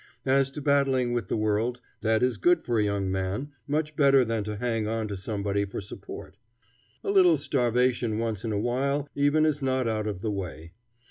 As 0.25 0.49
to 0.53 0.61
battling 0.63 1.13
with 1.13 1.27
the 1.27 1.37
world, 1.37 1.79
that 2.01 2.23
is 2.23 2.37
good 2.37 2.65
for 2.65 2.79
a 2.79 2.83
young 2.83 3.11
man, 3.11 3.51
much 3.67 3.95
better 3.95 4.25
than 4.25 4.43
to 4.45 4.55
hang 4.55 4.87
on 4.87 5.07
to 5.09 5.15
somebody 5.15 5.63
for 5.63 5.79
support 5.79 6.39
A 7.03 7.11
little 7.11 7.37
starvation 7.37 8.17
once 8.17 8.43
in 8.43 8.51
a 8.51 8.57
while 8.57 9.07
even 9.13 9.45
is 9.45 9.61
not 9.61 9.87
out 9.87 10.07
of 10.07 10.21
the 10.21 10.31
way. 10.31 10.73